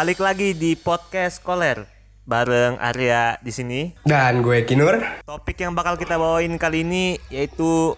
[0.00, 1.84] Balik lagi di podcast Koler
[2.24, 3.92] bareng Arya di sini.
[4.00, 4.96] Dan gue Kinur.
[5.28, 7.92] Topik yang bakal kita bawain kali ini yaitu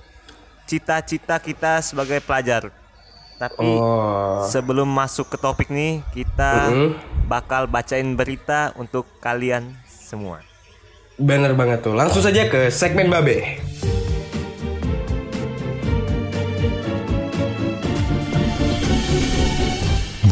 [0.66, 2.74] cita-cita kita sebagai pelajar.
[3.38, 4.42] Tapi Oh.
[4.50, 6.98] sebelum masuk ke topik nih, kita Mm-mm.
[7.30, 10.42] bakal bacain berita untuk kalian semua.
[11.23, 11.95] Bener banget tuh.
[11.95, 13.62] Langsung saja ke segmen Babe.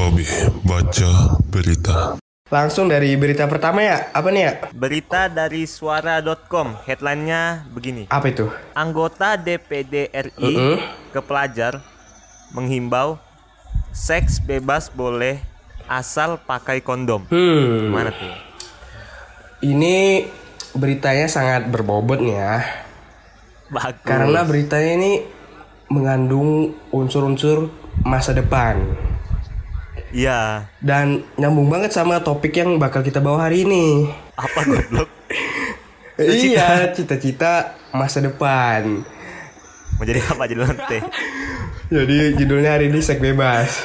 [0.00, 0.24] Babi
[0.64, 2.16] baca berita.
[2.48, 4.08] Langsung dari berita pertama ya.
[4.16, 4.52] Apa nih ya?
[4.72, 8.08] Berita dari suara.com, headline-nya begini.
[8.08, 8.48] Apa itu?
[8.72, 10.80] Anggota DPD RI Mm-mm.
[11.12, 11.84] ke pelajar
[12.56, 13.20] menghimbau
[13.92, 15.36] seks bebas boleh
[15.84, 17.28] asal pakai kondom.
[17.28, 17.92] Hmm.
[17.92, 18.32] Gimana tuh?
[19.69, 20.24] Ini
[20.80, 22.56] beritanya sangat berbobot nih ya.
[23.69, 24.08] Bagus.
[24.08, 25.12] Karena beritanya ini
[25.92, 27.69] mengandung unsur-unsur
[28.00, 29.09] masa depan.
[30.10, 30.70] Iya.
[30.78, 34.06] Dan nyambung banget sama topik yang bakal kita bawa hari ini.
[34.34, 35.10] Apa goblok?
[36.20, 39.00] Iya, cita-cita masa depan.
[39.97, 40.98] Mau jadi apa jadi lonte?
[41.91, 43.82] Jadi judulnya hari ini seks bebas.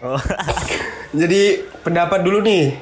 [0.00, 0.16] Oh.
[1.20, 2.72] Jadi pendapat dulu nih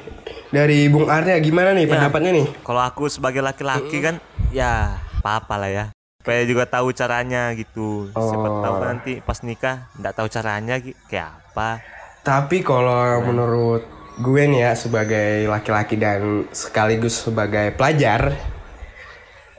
[0.49, 2.47] dari Bung Arya gimana nih pendapatnya nih?
[2.63, 4.23] Kalau aku sebagai laki-laki kan
[4.55, 5.85] ya apa-apa lah ya.
[6.23, 8.07] Supaya juga tahu caranya gitu.
[8.15, 8.61] Siapa Oh.
[8.63, 10.79] tahu kan nanti pas nikah nggak tahu caranya
[11.11, 11.77] kayak apa.
[12.25, 13.85] Tapi kalau menurut
[14.17, 18.33] gue nih ya sebagai laki-laki dan sekaligus sebagai pelajar,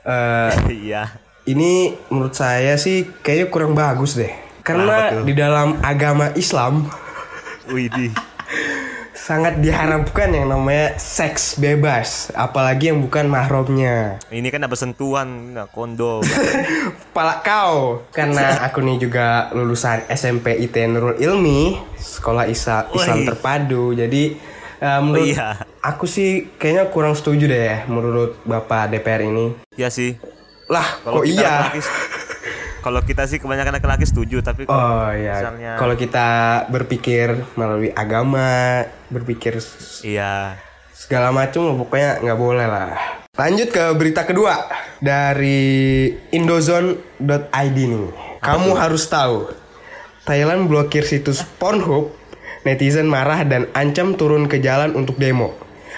[0.67, 1.15] Iya.
[1.47, 4.29] ini menurut saya sih kayaknya kurang bagus deh.
[4.59, 6.83] Karena di dalam agama Islam
[7.71, 8.11] Widih.
[9.25, 14.21] sangat diharapkan yang namanya seks bebas, apalagi yang bukan mahramnya.
[14.29, 16.21] Ini kan ada sentuhan kondom.
[17.09, 23.95] Kepala kau Karena aku nih juga lulusan SMP IT Nurul Ilmi Sekolah Isa, Islam terpadu
[23.95, 24.35] Jadi
[24.83, 25.63] eh, menurut iya.
[25.79, 30.19] aku sih kayaknya kurang setuju deh Menurut Bapak DPR ini Iya sih.
[30.67, 31.71] Lah Kalau kok iya
[32.85, 35.41] Kalau kita sih kebanyakan laki-laki setuju, tapi kalau Oh iya.
[35.41, 36.27] misalnya Kalau kita
[36.69, 39.57] berpikir melalui agama Berpikir
[40.05, 40.61] iya.
[40.93, 42.93] segala macam pokoknya nggak boleh lah.
[43.33, 44.69] Lanjut ke berita kedua
[45.01, 48.37] Dari indozone.id nih.
[48.45, 49.49] Kamu harus tahu
[50.29, 52.13] Thailand blokir situs Pornhub
[52.69, 55.53] Netizen marah dan ancam turun ke jalan untuk demo.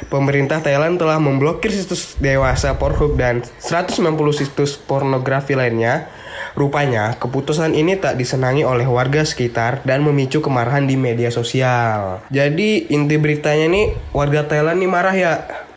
[0.07, 6.11] Pemerintah Thailand telah memblokir situs dewasa Pornhub dan 190 situs pornografi lainnya
[6.57, 12.25] Rupanya, keputusan ini tak disenangi oleh warga sekitar dan memicu kemarahan di media sosial.
[12.33, 15.33] Jadi, inti beritanya nih, warga Thailand nih marah ya,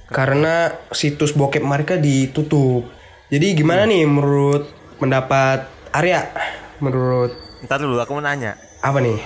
[0.08, 2.88] karena situs bokep mereka ditutup.
[3.28, 6.32] Jadi, gimana nih menurut pendapat Arya?
[6.80, 8.56] Menurut Ntar dulu aku mau nanya.
[8.80, 9.20] apa nih?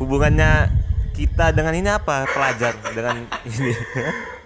[0.00, 0.72] Hubungannya
[1.12, 2.24] kita dengan ini apa?
[2.24, 3.76] Pelajar dengan ini.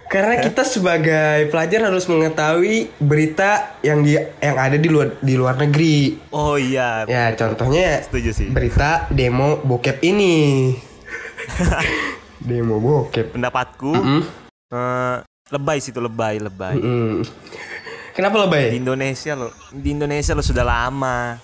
[0.09, 5.53] Karena kita sebagai pelajar harus mengetahui berita yang di yang ada di luar di luar
[5.53, 6.17] negeri.
[6.33, 7.05] Oh iya.
[7.05, 8.47] Ya, contohnya Setuju sih.
[8.49, 10.73] berita demo bokep ini.
[12.49, 13.37] demo bokep.
[13.37, 14.21] Pendapatku Mm-mm.
[14.73, 15.15] eh,
[15.53, 16.81] lebay sih itu lebay, lebay.
[16.81, 17.21] Mm.
[18.17, 18.65] Kenapa Di lebay?
[18.81, 21.37] Indonesia lo, di Indonesia lo sudah lama.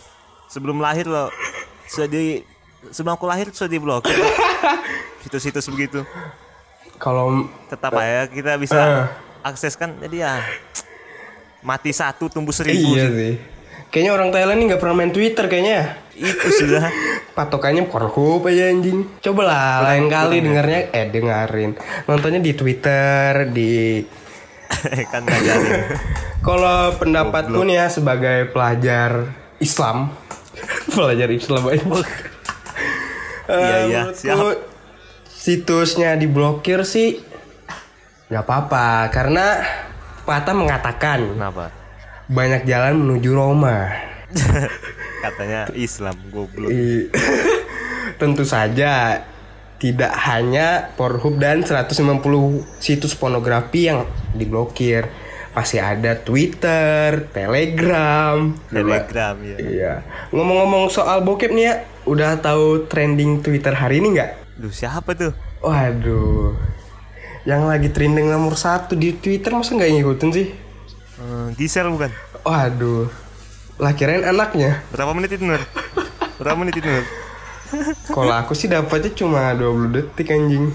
[0.49, 1.29] Sebelum lahir lo
[1.85, 2.41] sudah di
[2.89, 4.17] sebelum aku lahir sudah diblokir.
[5.21, 6.01] Situs-situs begitu.
[6.97, 9.05] Kalau Tetap aja kita bisa Eh.
[9.43, 10.33] akses kan jadi ya
[11.61, 13.13] mati satu tumbuh seribu iya sih.
[13.13, 13.33] sih.
[13.89, 15.73] Kayaknya orang Thailand ini nggak pernah main Twitter kayaknya.
[15.73, 15.85] ya.
[16.15, 16.83] Itu sudah.
[17.37, 19.03] Patokannya Pornhub aja anjing.
[19.19, 21.71] Coba lah lain kali dengarnya eh dengerin.
[22.05, 23.99] Nontonnya di Twitter, di
[25.11, 25.23] kan.
[26.45, 30.13] Kalau pendapatku nih ya sebagai pelajar Islam,
[30.93, 31.85] pelajar Islam aja.
[33.45, 34.74] Iya, iya, menurutku
[35.45, 37.21] Situsnya diblokir sih
[38.25, 39.61] nggak apa-apa karena
[40.25, 41.69] patah mengatakan Kenapa?
[42.25, 43.93] banyak jalan menuju Roma.
[45.21, 46.73] Katanya Islam goblok.
[48.19, 49.21] Tentu saja
[49.77, 51.93] tidak hanya Pornhub dan 190
[52.81, 55.13] situs pornografi yang diblokir.
[55.53, 59.57] Masih ada Twitter, Telegram, Telegram ya.
[59.61, 59.93] Iya.
[60.33, 61.73] Ngomong-ngomong soal bokep nih ya,
[62.09, 64.44] udah tahu trending Twitter hari ini nggak?
[64.55, 65.35] Duh siapa tuh?
[65.59, 66.55] Waduh,
[67.43, 70.47] yang lagi trending nomor satu di Twitter masa nggak ngikutin sih?
[71.19, 72.07] Eh, Gisel bukan?
[72.47, 73.11] Waduh,
[73.75, 74.79] lah kirain anaknya.
[74.95, 75.59] Berapa menit itu Nur?
[76.39, 77.03] Berapa menit itu Nur?
[78.07, 80.71] Kalau aku sih dapatnya cuma 20 detik anjing.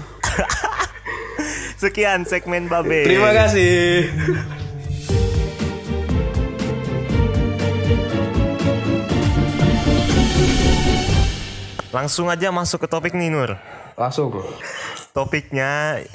[1.81, 3.01] Sekian segmen Babe.
[3.01, 4.05] Terima kasih.
[11.91, 13.55] Langsung aja masuk ke topik nih Nur.
[13.93, 14.31] Langsung.
[15.11, 16.07] topiknya eh,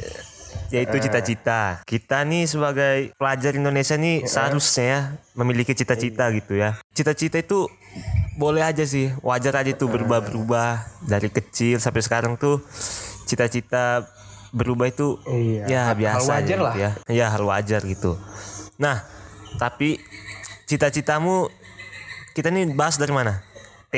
[0.73, 1.85] yaitu cita-cita.
[1.85, 5.01] Kita nih sebagai pelajar Indonesia nih seharusnya ya
[5.35, 6.81] memiliki cita-cita gitu ya.
[6.91, 7.69] Cita-cita itu
[8.35, 10.69] boleh aja sih, wajar aja tuh berubah-berubah
[11.05, 12.65] dari kecil sampai sekarang tuh
[13.25, 14.09] cita-cita
[14.51, 16.75] berubah itu Iya, ya hal- hal biasa wajar gitu lah.
[16.75, 16.91] ya.
[17.07, 18.13] Ya hal wajar gitu.
[18.77, 19.05] Nah,
[19.57, 20.01] tapi
[20.65, 21.53] cita-citamu
[22.33, 23.45] kita nih bahas dari mana?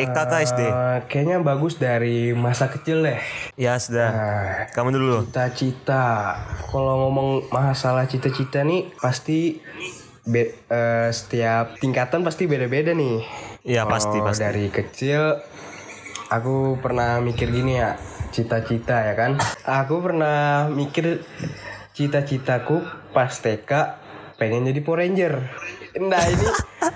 [0.01, 0.61] TK kah SD?
[1.07, 3.19] Kayaknya bagus dari masa kecil deh.
[3.55, 4.09] Ya sudah.
[4.09, 5.17] Nah, Kamu dulu.
[5.25, 6.35] cita-cita.
[6.65, 9.59] Kalau ngomong masalah cita-cita nih pasti
[10.23, 13.27] be- eh, setiap tingkatan pasti beda-beda nih.
[13.65, 14.41] Iya pasti pasti.
[14.41, 15.43] dari kecil
[16.29, 17.99] aku pernah mikir gini ya,
[18.31, 19.37] cita-cita ya kan.
[19.65, 21.25] Aku pernah mikir
[21.91, 22.81] cita-citaku
[23.11, 23.71] pas TK
[24.37, 25.35] pengen jadi Power Ranger.
[25.99, 26.47] Nah ini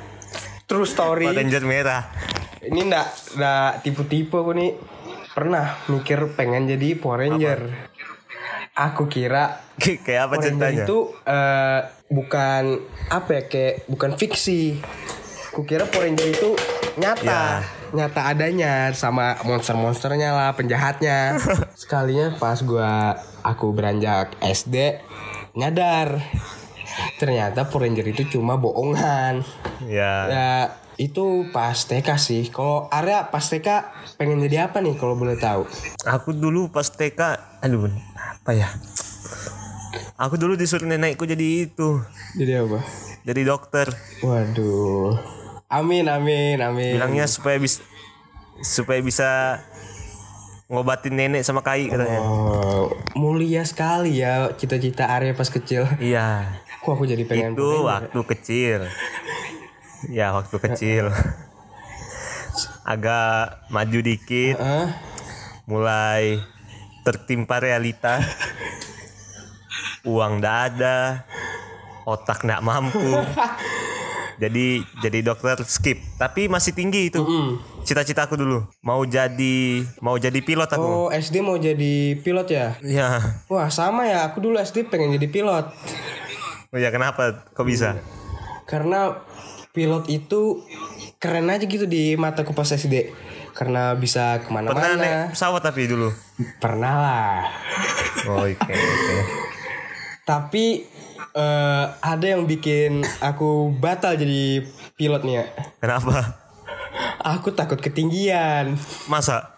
[0.69, 1.27] true story.
[1.27, 2.03] Power Ranger merah.
[2.63, 4.79] Ini ndak ndak tipu-tipu aku nih
[5.35, 7.61] pernah mikir pengen jadi Power Ranger.
[8.79, 9.59] Aku kira
[10.07, 10.85] Kayak apa Power Ranger ceritanya?
[10.87, 12.63] itu eh, bukan
[13.11, 14.79] apa ya kayak bukan fiksi.
[15.51, 16.55] Aku kira Power Ranger itu
[17.03, 21.35] nyata, nyata adanya sama monster-monsternya lah, penjahatnya.
[21.83, 25.03] Sekalinya pas gua aku beranjak SD
[25.59, 26.23] nyadar
[27.19, 29.43] ternyata Power Ranger itu cuma bohongan.
[29.83, 30.15] Ya.
[30.31, 30.51] Ya
[31.03, 32.43] itu pas TK sih.
[32.55, 33.69] Kalau Arya pas TK
[34.15, 35.67] pengen jadi apa nih kalau boleh tahu?
[36.07, 37.21] Aku dulu pas TK,
[37.59, 38.71] aduh, apa ya?
[40.15, 41.99] Aku dulu disuruh nenekku jadi itu,
[42.39, 42.79] Jadi apa?
[43.27, 43.91] jadi dokter.
[44.23, 45.19] Waduh.
[45.67, 46.95] Amin amin amin.
[47.01, 47.83] Bilangnya supaya bisa
[48.63, 49.59] supaya bisa
[50.71, 52.21] ngobatin nenek sama kai katanya.
[52.23, 55.89] Oh, mulia sekali ya cita-cita Arya pas kecil.
[55.99, 56.61] Iya.
[56.85, 58.81] Kok aku jadi pengen Itu waktu kecil.
[60.11, 61.05] Ya, waktu kecil.
[62.83, 64.99] Agak maju dikit, Hah?
[65.71, 66.43] mulai
[67.07, 68.19] tertimpa realita.
[70.03, 71.23] Uang ndak ada,
[72.03, 73.23] otak ndak mampu.
[74.43, 77.23] Jadi jadi dokter skip, tapi masih tinggi itu.
[77.87, 80.83] Cita-cita aku dulu mau jadi mau jadi pilot aku.
[80.83, 82.75] Oh SD mau jadi pilot ya?
[82.83, 83.39] Ya.
[83.47, 84.27] Wah sama ya.
[84.27, 85.71] Aku dulu SD pengen jadi pilot.
[86.75, 87.47] Oh ya kenapa?
[87.55, 88.03] Kok bisa?
[88.67, 89.23] Karena
[89.73, 90.61] pilot itu
[91.17, 93.13] keren aja gitu di mataku pas SD.
[93.53, 94.97] Karena bisa Pernah ke mana-mana.
[94.97, 96.09] naik pesawat tapi dulu.
[96.57, 97.33] Pernah lah.
[98.29, 99.17] Oh, oke oke.
[100.25, 100.65] Tapi
[101.33, 104.65] eh, ada yang bikin aku batal jadi
[104.97, 105.45] pilot nih ya.
[105.81, 106.41] Kenapa?
[107.25, 108.77] Aku takut ketinggian.
[109.09, 109.53] Masa?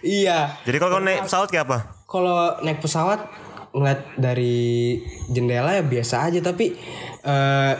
[0.00, 0.54] iya.
[0.64, 1.78] Jadi kalau naik pesawat kayak apa?
[2.06, 3.26] Kalau naik pesawat
[3.74, 6.78] ngeliat dari jendela ya biasa aja tapi
[7.26, 7.72] eh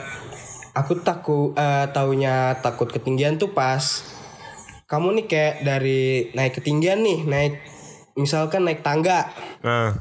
[0.74, 3.82] aku takut eh, taunya takut ketinggian tuh pas
[4.84, 7.54] kamu nih kayak dari naik ketinggian nih naik
[8.14, 9.26] misalkan naik tangga.
[9.60, 9.96] Nah,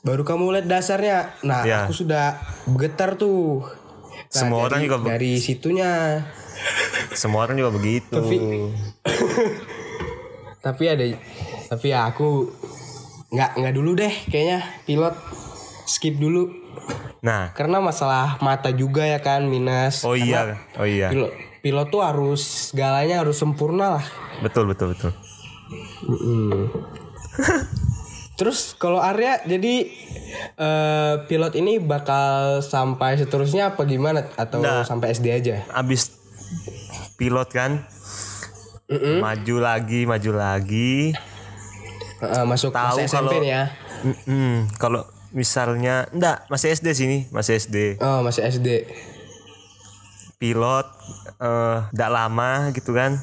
[0.00, 1.32] baru kamu lihat dasarnya.
[1.40, 1.84] Nah Ya.
[1.84, 2.36] aku sudah
[2.66, 3.64] bergetar tuh.
[3.64, 6.20] Nah, Semua orang dari- juga be- dari situnya.
[7.14, 8.10] Semua orang juga begitu.
[8.10, 8.36] Tapi
[10.64, 11.04] tapi ada
[11.66, 12.48] tapi ya aku
[13.30, 15.14] nggak nggak dulu deh kayaknya pilot.
[15.84, 16.48] Skip dulu
[17.24, 21.08] Nah, karena masalah mata juga ya kan minus oh Karena iya, oh iya.
[21.08, 24.04] pilot pilot tuh harus segalanya harus sempurna lah
[24.38, 25.08] Betul betul betul.
[28.34, 29.88] terus kalau Arya jadi
[30.52, 34.84] eh, pilot ini bakal sampai seterusnya apa gimana atau Nggak.
[34.84, 36.12] sampai SD aja Abis
[37.14, 37.86] pilot kan,
[39.16, 41.14] maju lagi, maju lagi.
[42.18, 43.70] Eh, masuk Tahu SMP kalau- ya
[44.02, 44.66] Mm-mm.
[44.76, 47.98] Kalau misalnya, enggak, masih SD sini, masih SD.
[47.98, 48.86] oh masih SD
[50.38, 50.86] Pilot,
[51.42, 53.18] eh, enggak lama gitu kan,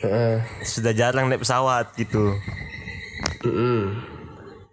[0.00, 0.40] Heeh.
[0.64, 2.32] sudah jarang naik pesawat gitu.
[3.44, 4.00] Mm-mm.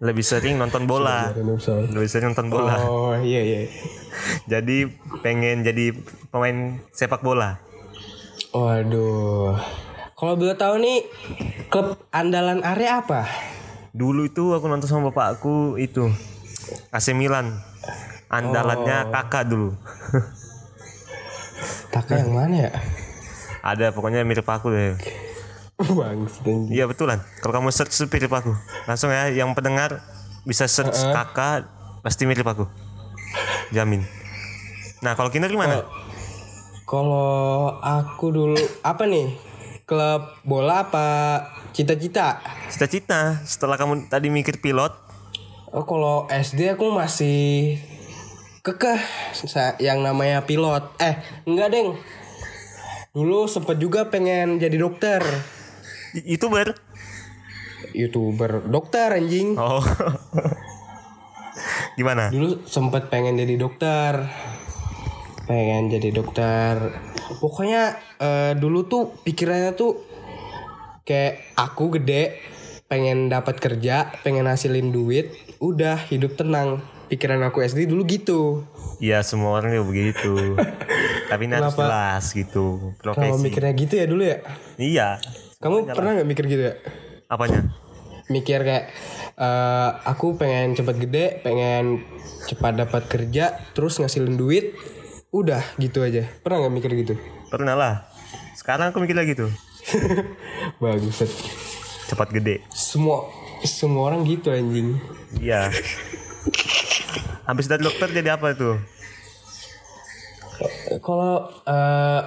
[0.00, 2.76] Lebih sering nonton bola, lebih sering nonton bola.
[2.84, 3.60] Oh iya iya.
[4.52, 4.88] Jadi
[5.20, 5.92] pengen jadi
[6.32, 7.60] pemain sepak bola.
[8.52, 9.56] Waduh.
[10.16, 11.04] Kalau boleh tahu nih
[11.68, 13.28] klub andalan Arya apa?
[13.92, 16.08] Dulu itu aku nonton sama bapakku itu
[16.90, 17.60] AC Milan.
[18.26, 19.70] Andalannya kakak dulu.
[21.94, 22.70] Taka yang mana ya?
[23.62, 24.94] Ada pokoknya mirip aku deh.
[25.76, 26.24] Bang,
[26.72, 27.20] Iya betulan.
[27.44, 28.56] Kalau kamu search mirip aku.
[28.88, 30.00] Langsung ya yang pendengar
[30.48, 31.68] bisa search kakak
[32.00, 32.64] pasti mirip aku.
[33.74, 34.00] Jamin.
[35.04, 35.84] Nah kalau Kinder gimana?
[36.86, 39.36] Kalau aku dulu apa nih?
[39.86, 41.06] Klub bola apa
[41.70, 42.42] cita-cita?
[42.70, 45.05] Cita-cita setelah kamu tadi mikir pilot.
[45.76, 47.76] Oh, kalau SD aku masih
[48.64, 48.96] kekeh
[49.76, 50.96] yang namanya pilot.
[50.96, 52.00] Eh, enggak, Deng.
[53.12, 55.20] Dulu sempet juga pengen jadi dokter.
[56.16, 56.72] I- Itu ber.
[57.92, 59.52] youtuber dokter anjing.
[59.56, 59.84] Oh.
[62.00, 62.32] Gimana?
[62.32, 64.24] Dulu sempet pengen jadi dokter.
[65.44, 66.96] Pengen jadi dokter.
[67.36, 70.00] Pokoknya eh, dulu tuh pikirannya tuh
[71.04, 72.36] kayak aku gede
[72.88, 76.82] pengen dapat kerja, pengen hasilin duit, udah hidup tenang.
[77.06, 78.66] Pikiran aku SD dulu gitu.
[78.98, 80.58] Iya semua orang juga begitu.
[81.30, 81.82] Tapi ini harus Kenapa?
[81.86, 83.42] jelas gitu Kalau profesi.
[83.42, 84.38] mikirnya gitu ya dulu ya.
[84.76, 85.08] Iya.
[85.58, 86.74] Kamu pernah nggak mikir gitu ya?
[87.26, 87.70] Apanya?
[88.26, 88.90] Mikir kayak
[89.38, 92.02] eh, aku pengen cepet gede, pengen
[92.46, 94.74] cepat dapat kerja, terus ngasilin duit,
[95.30, 96.26] udah gitu aja.
[96.42, 97.14] Pernah nggak mikir gitu?
[97.50, 97.94] Pernah lah.
[98.58, 99.50] Sekarang aku mikir lagi tuh.
[100.82, 101.22] Bagus.
[102.06, 102.62] Cepat gede.
[102.70, 103.26] Semua
[103.62, 104.98] semua orang gitu anjing.
[105.38, 105.72] Iya.
[107.46, 108.76] Habis dari dokter jadi apa tuh?
[111.00, 112.20] Kalau eh,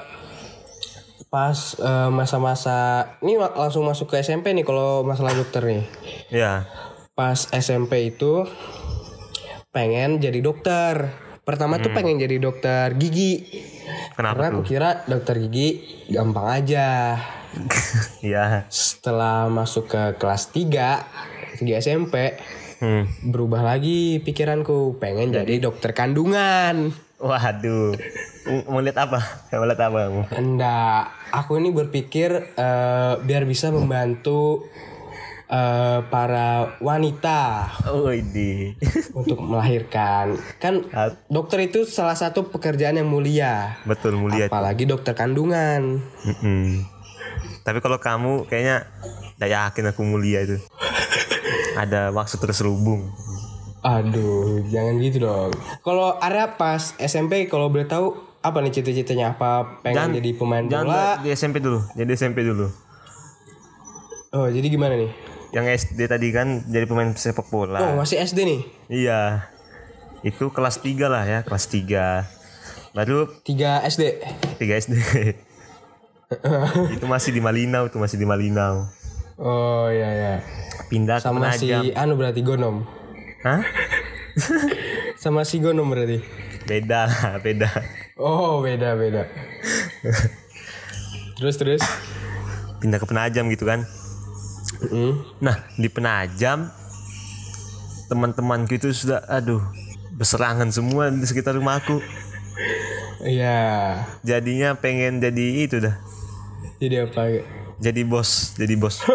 [1.29, 2.77] pas eh, masa-masa
[3.21, 5.83] ini wa- langsung masuk ke SMP nih kalau masalah dokter nih.
[6.31, 6.65] Iya.
[7.13, 8.47] Pas SMP itu
[9.69, 11.13] pengen jadi dokter.
[11.43, 13.41] Pertama tuh pengen jadi dokter gigi.
[14.13, 15.81] Kenapa Karena aku kira dokter gigi
[16.13, 17.17] gampang aja.
[18.25, 18.65] Iya.
[18.67, 21.03] Setelah masuk ke kelas 3
[21.57, 22.39] 3 SMP
[22.79, 23.03] Hmm.
[23.27, 26.95] berubah lagi pikiranku pengen jadi dokter kandungan.
[27.19, 27.91] Waduh.
[28.47, 29.19] M- Mau lihat apa?
[29.51, 30.21] Mau lihat apa kamu?
[30.31, 34.63] Enggak, aku ini berpikir eh, biar bisa membantu
[35.45, 38.79] eh, para wanita Oh ini.
[39.19, 40.39] untuk melahirkan.
[40.57, 40.87] Kan
[41.27, 44.47] dokter itu salah satu pekerjaan yang mulia, Betul mulia.
[44.47, 45.99] apalagi dokter kandungan.
[46.23, 46.87] Mm-mm.
[47.69, 48.89] Tapi kalau kamu kayaknya
[49.37, 50.57] tidak yakin aku mulia itu.
[51.77, 53.13] Ada maksud terselubung.
[53.85, 55.53] Aduh, jangan gitu dong.
[55.85, 59.37] Kalau Arya pas SMP kalau boleh tahu apa nih cita-citanya?
[59.37, 60.73] Apa pengen jadi pemain bola?
[60.73, 61.79] Jangan di SMP dulu.
[61.93, 62.67] Jadi SMP dulu.
[64.33, 65.13] Oh, jadi gimana nih?
[65.55, 67.79] Yang SD tadi kan jadi pemain sepak bola.
[67.79, 68.61] Oh, masih SD nih.
[68.89, 69.47] Iya.
[70.25, 72.27] Itu kelas 3 lah ya, kelas 3.
[72.91, 74.03] Baru 3 SD.
[74.59, 74.93] 3 SD.
[76.93, 78.85] itu masih di Malinau, itu masih di Malinau.
[79.41, 80.33] Oh, iya ya.
[80.85, 82.85] Pindah ke Sama si anu berarti Gonom.
[83.41, 83.65] Hah?
[85.23, 86.21] Sama si Gonom berarti.
[86.69, 87.09] Beda
[87.45, 87.69] beda.
[88.13, 89.25] Oh, beda beda.
[91.39, 91.81] terus terus.
[92.77, 93.89] Pindah ke Penajam gitu kan.
[94.93, 95.25] Mm.
[95.41, 96.69] Nah, di Penajam
[98.05, 99.61] teman-temanku itu sudah aduh
[100.13, 102.05] berserangan semua di sekitar rumahku.
[103.25, 104.03] Iya.
[104.21, 105.97] Jadinya pengen jadi itu dah.
[106.79, 107.23] Jadi apa?
[107.79, 109.03] Jadi bos, jadi bos.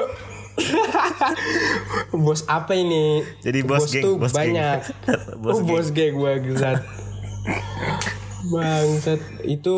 [2.14, 3.26] Bos apa ini?
[3.42, 4.54] Jadi bos geng, tuh bos geng.
[4.54, 4.78] banyak.
[5.42, 6.78] Bos oh, bos geng bangsat.
[8.54, 9.74] bangsat itu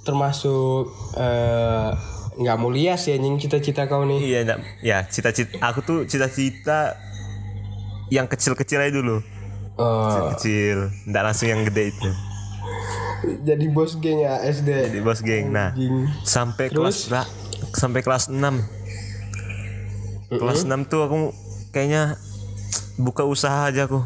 [0.00, 0.88] termasuk
[1.20, 1.90] eh,
[2.40, 4.20] nggak mulia sih anjing cita-cita kau nih.
[4.24, 4.58] Iya, enggak.
[4.80, 6.96] Ya, cita-cita aku tuh cita-cita
[8.08, 9.20] yang kecil-kecil aja dulu.
[9.80, 12.10] Oh, Kecil, enggak langsung yang gede itu.
[13.40, 14.68] Jadi bos geng ya SD.
[14.88, 15.48] Jadi bos geng.
[15.48, 16.06] Nah, Anjing.
[16.22, 17.28] sampai kelas ra-
[17.70, 18.64] sampai kelas 6.
[20.30, 21.18] Kelas 6 tuh aku
[21.70, 22.16] kayaknya
[22.96, 24.04] buka usaha aja aku.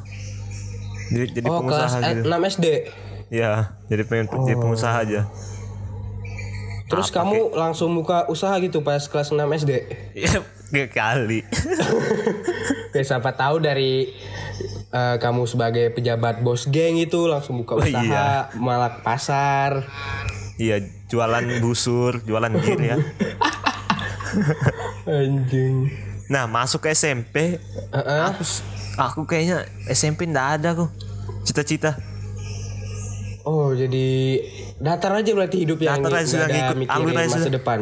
[1.07, 2.27] Jadi jadi Oh, kelas pengusaha eh, gitu.
[2.27, 2.67] 6 SD.
[3.31, 3.51] Ya,
[3.87, 5.21] jadi pengen jadi pengusaha aja.
[6.85, 9.73] Terus kamu langsung buka usaha gitu pas kelas 6 SD.
[10.15, 10.33] Ya,
[10.71, 11.41] gak kali.
[12.95, 14.15] Ya siapa tahu dari
[14.95, 18.55] eh, kamu sebagai pejabat bos geng itu langsung buka Oh, usaha iya.
[18.55, 19.83] malak pasar.
[20.55, 22.97] Iya, jualan busur, jualan bir ya.
[25.05, 25.91] Anjing.
[26.27, 27.59] Nah, masuk ke SMP,
[27.91, 28.23] Heeh.
[28.25, 30.91] aku s- aku kayaknya SMP ndak ada kok.
[31.43, 31.99] Cita-cita.
[33.45, 34.41] Oh jadi
[34.79, 37.53] datar aja berarti hidup yang Datar aja, sudah ngikut alur aja masa sudah.
[37.53, 37.81] depan.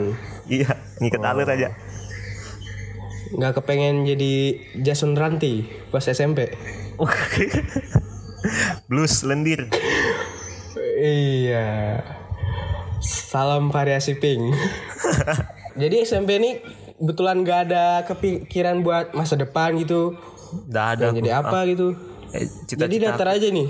[0.50, 1.68] Iya, ngikat alur aja.
[3.32, 4.32] Nggak kepengen jadi
[4.76, 6.50] Jason Ranti pas SMP.
[8.88, 9.70] Blues lendir.
[10.98, 11.98] Iya.
[13.02, 14.54] Salam variasi pink.
[15.80, 16.50] jadi SMP ini
[16.94, 20.14] kebetulan nggak ada kepikiran buat masa depan gitu.
[20.70, 21.04] Nggak ada.
[21.10, 21.88] Pengen jadi apa gitu.
[22.32, 23.68] Eh, Jadi Cita-cita datar aja nih.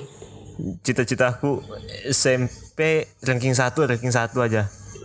[0.84, 1.64] cita-citaku
[2.06, 4.62] SMP ranking 1 ranking 1 aja.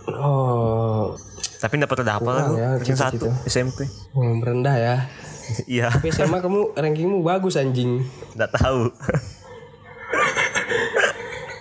[0.08, 1.16] Oh,
[1.58, 3.30] Tapi enggak pernah dapat aku ya, ranking 1 cita-cita.
[3.48, 3.78] SMP.
[4.14, 4.96] oh, merendah ya.
[5.64, 8.04] Iya, Tapi SMA kamu rankingmu bagus anjing.
[8.36, 8.92] enggak tahu.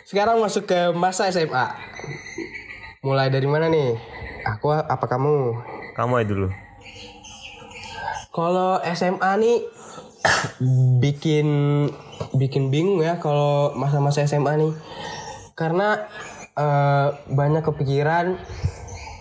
[0.04, 1.68] Sekarang masuk ke masa SMA.
[3.04, 3.96] Mulai dari mana nih?
[4.56, 5.56] Aku apa kamu?
[5.96, 6.50] Kamu aja dulu.
[8.32, 9.58] Kalau SMA nih
[11.04, 11.48] bikin
[12.36, 14.74] bikin bingung ya kalau masa-masa SMA nih.
[15.56, 16.08] Karena
[16.56, 18.36] eh, banyak kepikiran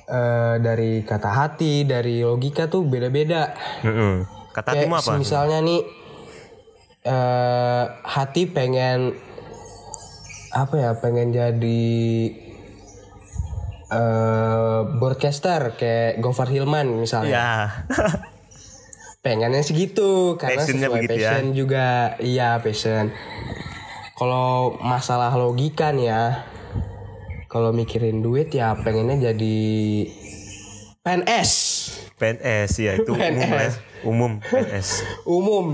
[0.07, 3.55] eh, dari kata hati, dari logika tuh beda-beda.
[3.83, 4.36] Mm-mm.
[4.57, 5.13] Kata hatimu apa?
[5.21, 5.81] misalnya nih
[7.05, 9.13] eh hati pengen
[10.51, 11.93] apa ya pengen jadi
[13.87, 17.53] eh broadcaster kayak Gofar Hilman misalnya Ya.
[19.23, 21.31] pengennya segitu karena Passionnya sesuai begitu ya.
[21.31, 21.87] passion juga
[22.17, 23.11] iya passion
[24.15, 26.25] kalau masalah logika nih ya
[27.47, 29.59] kalau mikirin duit ya pengennya jadi
[31.03, 31.51] PNS
[32.17, 33.53] PNS ya itu umum PNS.
[33.53, 33.73] lah ya.
[34.09, 34.89] Umum PNS.
[35.29, 35.67] umum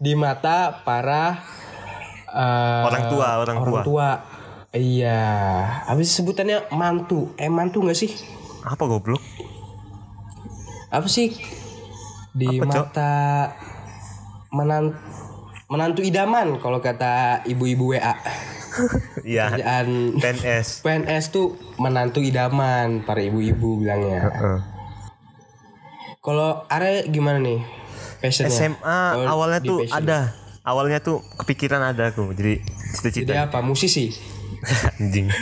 [0.00, 1.44] di mata para
[2.32, 4.08] eh, Orang tua, orang tua.
[4.70, 5.18] Iya,
[5.90, 7.34] habis sebutannya mantu.
[7.34, 8.10] Eh mantu nggak sih?
[8.62, 9.18] Apa goblok?
[10.94, 11.34] Apa sih
[12.30, 13.14] di Apa, mata
[14.54, 14.94] menan
[15.66, 18.14] menantu idaman kalau kata ibu-ibu WA.
[19.26, 19.50] Iya.
[19.58, 20.86] Kerjaan PNS.
[20.86, 24.30] PNS tuh menantu idaman para ibu-ibu bilangnya.
[24.30, 24.79] Heeh.
[26.20, 27.64] Kalau Are gimana nih?
[28.20, 28.52] Passionnya?
[28.52, 28.76] SMA
[29.16, 29.96] Kalau awalnya tuh passion.
[29.96, 30.18] ada.
[30.60, 32.28] Awalnya tuh kepikiran ada aku.
[32.30, 33.64] Jadi Jadi cita-cita apa?
[33.64, 34.12] Musisi?
[35.00, 35.32] anjing.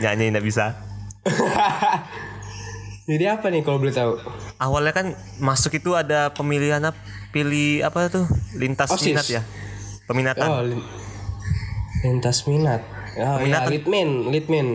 [0.00, 0.72] Nyanyi nggak bisa.
[3.08, 4.16] Jadi apa nih kalau boleh tahu?
[4.56, 5.06] Awalnya kan
[5.36, 6.96] masuk itu ada pemilihan apa?
[7.28, 8.24] Pilih apa tuh?
[8.56, 9.12] Lintas OSIS.
[9.12, 9.42] minat ya.
[10.08, 10.48] Peminatan.
[10.48, 10.88] Oh, lin-
[12.00, 12.80] lintas minat.
[13.20, 13.68] Oh, ya, Peminatan.
[13.68, 14.66] litmin, litmin.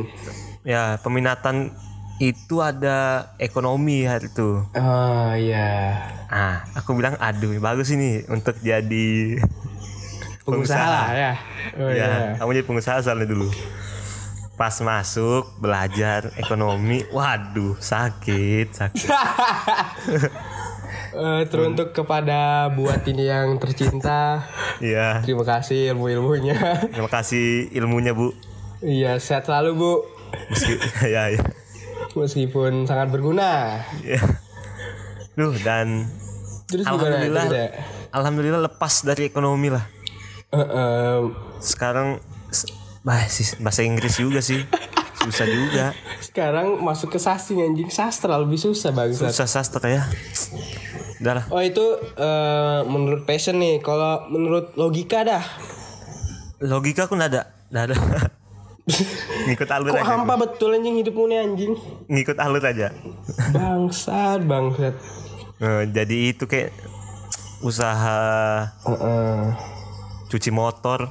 [0.61, 1.73] Ya, peminatan
[2.17, 4.61] itu ada ekonomi hari itu.
[4.69, 5.97] Oh, iya.
[6.27, 9.37] Ah, aku bilang aduh bagus ini untuk jadi
[10.45, 11.31] Pengusaha lah ya.
[11.79, 12.09] Oh, ya, iya.
[12.35, 13.47] kamu jadi pengusaha soalnya dulu.
[14.53, 19.09] Pas masuk belajar ekonomi, waduh sakit sakit.
[21.13, 24.49] Eh, teruntuk kepada buat ini yang tercinta.
[24.81, 26.57] Iya, Terima kasih ilmu-ilmunya.
[26.89, 28.33] terima kasih ilmunya bu.
[28.81, 29.91] iya, sehat selalu, Bu.
[30.49, 30.73] Meski,
[31.13, 31.41] ya ya.
[32.13, 33.81] Meskipun sangat berguna.
[34.01, 34.21] ya.
[35.33, 36.05] Duh dan
[36.63, 37.45] Terus alhamdulillah,
[38.09, 39.83] alhamdulillah lepas dari ekonomi lah.
[40.49, 41.19] Eh, eh,
[41.59, 42.69] Sekarang s-
[43.01, 44.61] bah, sih, bahasa Inggris juga sih,
[45.19, 45.85] susah juga.
[46.19, 49.29] sekarang masuk ke sastra anjing sastra lebih susah bangsat.
[49.29, 50.03] Susah sastra ya.
[51.19, 51.45] Udah lah.
[51.49, 53.77] Oh itu eh, menurut passion nih.
[53.79, 55.43] Kalau menurut logika dah.
[56.59, 57.95] Logika aku nggak ada, nggak ada.
[59.47, 60.07] Ngikut alur Kok aja.
[60.11, 61.73] hampa betul anjing hidupmu nih anjing.
[62.11, 62.91] Ngikut alur aja.
[63.51, 64.95] Bangsat, bangsat.
[65.57, 66.75] Eh, jadi itu kayak
[67.63, 68.19] usaha
[68.83, 69.55] Heeh.
[70.27, 71.07] cuci motor.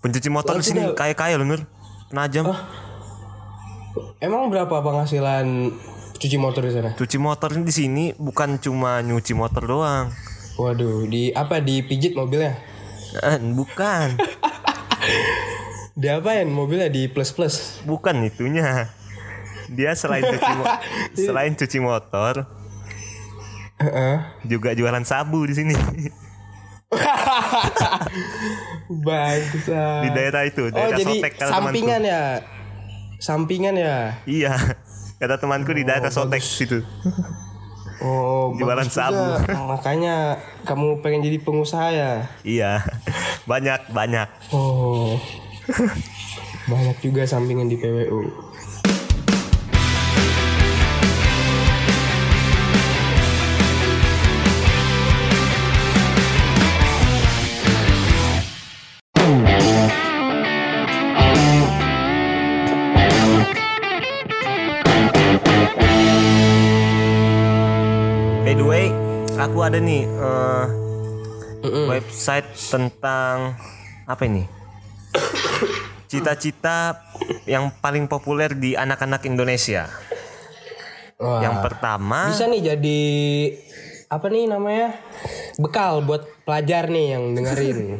[0.00, 1.60] Pencuci motor di sini kaya kaya loh Nur.
[2.08, 2.48] Penajam.
[4.20, 5.72] Emang berapa penghasilan
[6.16, 6.90] cuci motor di sana?
[6.96, 10.08] Cuci motor di sini bukan cuma nyuci motor doang.
[10.56, 12.54] Waduh, di apa dipijit mobilnya?
[13.14, 14.18] Eh, bukan,
[15.94, 17.78] Diapain mobilnya di plus plus?
[17.82, 18.90] bukan itunya.
[19.66, 20.80] Dia selain cuci mo-
[21.18, 22.44] selain cuci motor
[23.74, 24.16] Heeh.
[24.44, 25.72] juga jualan sabu di sini
[28.86, 30.02] Bangsat.
[30.04, 32.12] di daerah itu Oh daerah jadi Sotek kata sampingan temanku.
[32.12, 32.22] ya?
[33.16, 33.96] Sampingan ya?
[34.24, 34.52] Iya,
[35.16, 36.84] kata temanku di daerah Sotek situ.
[38.02, 39.14] Oh, Jualan sabu.
[39.14, 39.54] juga.
[39.54, 42.12] Makanya kamu pengen jadi pengusaha ya?
[42.42, 42.82] Iya,
[43.50, 44.28] banyak banyak.
[44.50, 45.14] Oh.
[46.64, 48.43] Banyak juga sampingan di PWU.
[69.74, 70.66] Ada nih eh,
[71.90, 73.58] website tentang
[74.06, 74.46] apa ini?
[76.14, 77.02] Cita-cita
[77.42, 79.90] yang paling populer di anak-anak Indonesia.
[81.18, 81.42] Wah.
[81.42, 83.02] Yang pertama, Bisa nih jadi
[84.14, 84.94] apa nih namanya?
[85.58, 87.98] Bekal buat pelajar nih yang dengerin.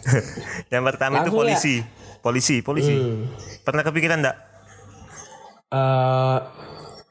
[0.76, 1.40] yang pertama itu Langsung ya?
[1.40, 1.76] polisi.
[2.20, 2.92] Polisi, polisi.
[2.92, 3.32] Hmm.
[3.64, 4.36] Pernah kepikiran enggak?
[5.72, 6.38] Eh,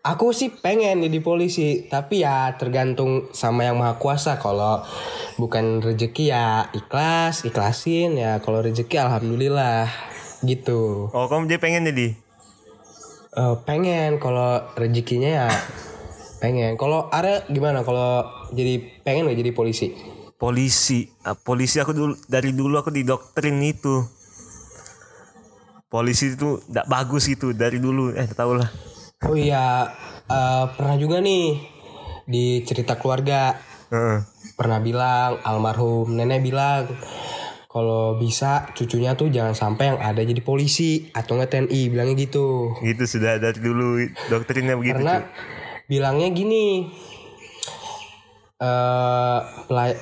[0.05, 4.37] aku sih pengen jadi polisi, tapi ya tergantung sama yang maha kuasa.
[4.37, 4.85] Kalau
[5.41, 8.37] bukan rezeki ya ikhlas, ikhlasin ya.
[8.45, 9.89] Kalau rezeki alhamdulillah
[10.45, 11.09] gitu.
[11.09, 12.07] Oh, kamu jadi pengen jadi?
[13.35, 15.49] Eh, pengen kalau rezekinya ya
[16.39, 16.77] pengen.
[16.79, 17.81] Kalau ada gimana?
[17.81, 19.91] Kalau jadi pengen gak jadi polisi?
[20.37, 21.09] Polisi.
[21.25, 24.05] Ah, polisi aku dulu dari dulu aku didoktrin itu.
[25.89, 28.15] Polisi itu tidak bagus gitu dari dulu.
[28.15, 28.94] Eh, tau lah.
[29.25, 29.89] Oh iya,
[30.27, 31.57] eh, pernah juga nih
[32.25, 33.53] di cerita keluarga
[33.87, 34.17] Heeh.
[34.53, 36.89] pernah bilang almarhum nenek bilang
[37.67, 42.73] kalau bisa cucunya tuh jangan sampai yang ada jadi polisi atau nggak TNI bilangnya gitu
[42.79, 44.95] Gitu sudah dari dulu doktrinnya begitu.
[44.95, 45.25] karena cuy.
[45.87, 46.65] bilangnya gini
[48.57, 50.01] eh pela-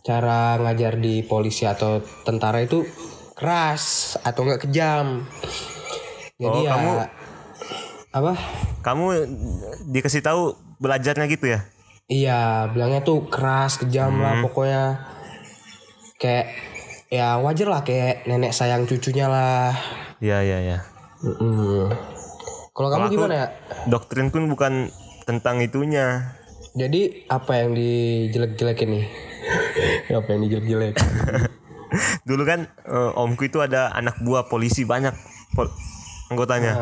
[0.00, 2.80] cara ngajar di polisi atau tentara itu
[3.34, 5.28] keras atau enggak kejam.
[6.34, 6.96] Jadi Oh, ya kamu-
[8.10, 8.32] apa?
[8.80, 9.06] Kamu
[9.86, 11.60] dikasih tahu belajarnya gitu ya?
[12.08, 12.40] Iya,
[12.72, 14.84] bilangnya tuh keras, kejam lah pokoknya.
[16.16, 16.46] Kayak
[17.08, 19.76] ya wajar lah kayak nenek sayang cucunya lah.
[20.18, 20.78] Iya iya iya.
[22.72, 23.46] Kalau kamu Kalau aku- gimana ya?
[23.86, 24.88] Doktrin pun bukan
[25.24, 26.32] tentang itunya.
[26.72, 29.06] Jadi apa yang dijelek-jelekin nih?
[30.18, 31.08] apa yang dijelek-jelekin?
[32.28, 35.12] Dulu kan eh, omku itu ada anak buah polisi banyak
[35.52, 35.72] pol-
[36.28, 36.72] anggotanya.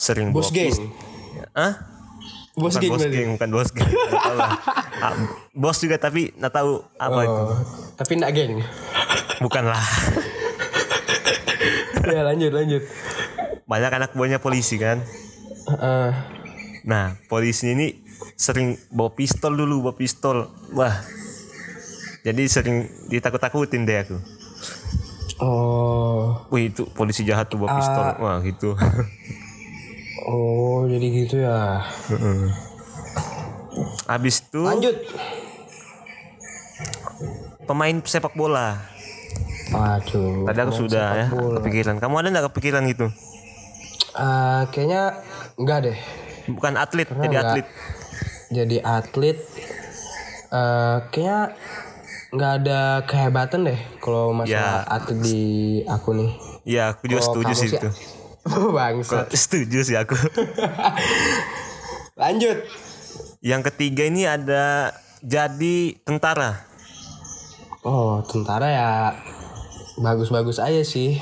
[0.00, 0.72] Sering Bos geng.
[1.52, 1.76] Hah?
[2.56, 3.92] Bos bukan geng bos geng, bukan bos geng.
[3.92, 4.52] Nggak.
[5.00, 5.16] Ah,
[5.56, 7.32] bos juga tapi nggak tahu apa itu.
[7.32, 7.56] Oh,
[7.96, 8.60] tapi enggak geng.
[9.40, 9.80] Bukan lah.
[12.16, 12.84] ya lanjut lanjut.
[13.64, 15.00] Banyak anak buahnya polisi kan.
[15.72, 16.08] Heeh.
[16.84, 17.96] Nah, polisi ini
[18.36, 20.52] sering bawa pistol dulu, bawa pistol.
[20.76, 21.00] Wah.
[22.28, 24.20] Jadi sering ditakut-takutin deh aku.
[25.40, 28.04] oh, Wih, itu polisi jahat tuh bawa pistol.
[28.20, 28.76] Wah, gitu.
[30.24, 31.84] oh jadi gitu ya.
[34.04, 34.96] Habis itu Lanjut.
[37.64, 38.80] pemain sepak bola.
[39.70, 40.42] Aduh.
[40.44, 41.96] Tadi aku sudah ya kepikiran.
[41.96, 43.06] Kamu ada nggak kepikiran gitu?
[44.10, 45.22] Eh, kayaknya
[45.54, 45.98] enggak deh.
[46.50, 47.44] Bukan atlet, jadi enggak.
[47.46, 47.66] atlet.
[48.50, 49.38] Jadi atlet
[50.50, 51.54] eh kayaknya
[52.30, 55.38] nggak ada kehebatan deh kalau masalah atlet di
[55.86, 56.30] aku nih.
[56.66, 57.90] Iya, aku juga Kalau setuju sih- itu.
[58.50, 59.30] Bangsat.
[59.30, 60.18] Setuju sih aku.
[62.20, 62.58] Lanjut.
[63.40, 64.92] Yang ketiga ini ada
[65.24, 66.68] jadi tentara.
[67.80, 68.88] Oh, tentara ya
[69.96, 71.16] bagus-bagus aja sih.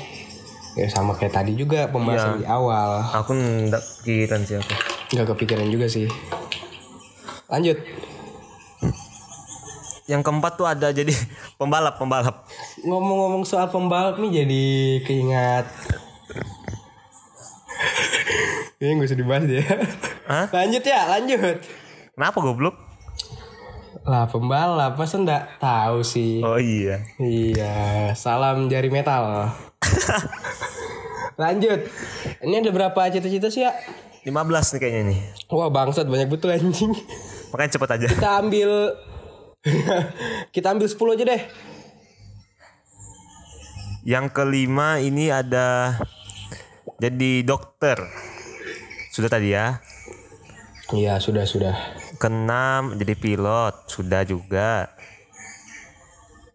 [0.75, 3.03] Ya sama kayak tadi juga pembahasan di awal.
[3.23, 4.73] Aku nggak kepikiran sih aku.
[5.15, 6.07] Nggak kepikiran juga sih.
[7.49, 7.79] Lanjut.
[10.09, 11.13] Yang keempat tuh ada jadi
[11.59, 12.45] pembalap, pembalap.
[12.81, 14.65] Ngomong-ngomong soal pembalap nih jadi
[15.05, 15.65] keingat.
[18.79, 19.63] Ini gak usah dibahas ya.
[20.29, 20.45] Hah?
[20.55, 21.57] Lanjut ya, lanjut.
[22.15, 22.75] Kenapa goblok?
[24.07, 26.39] Lah pembalap masa nggak tahu sih.
[26.39, 27.03] Oh iya.
[27.19, 29.51] Iya, salam jari metal.
[31.41, 31.87] Lanjut.
[32.43, 33.71] Ini ada berapa cita-cita sih ya?
[34.27, 34.35] 15
[34.75, 35.19] nih kayaknya nih.
[35.47, 36.91] Wah bangsat banyak betul anjing.
[37.55, 38.07] Makanya cepet aja.
[38.11, 38.69] Kita ambil
[40.55, 41.41] kita ambil 10 aja deh.
[44.03, 45.99] Yang kelima ini ada
[46.99, 47.97] jadi dokter.
[49.09, 49.79] Sudah tadi ya.
[50.91, 51.75] Iya sudah sudah.
[52.19, 53.87] Keenam jadi pilot.
[53.87, 54.91] Sudah juga.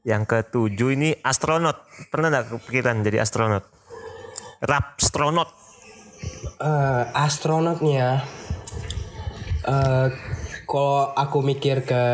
[0.05, 1.81] Yang ketujuh ini astronot.
[2.13, 3.65] Pernah nggak kepikiran jadi astronot?
[4.61, 5.51] Rapstronot.
[6.61, 8.21] Eh astronotnya.
[9.65, 10.09] eh
[10.65, 12.05] kalau aku mikir ke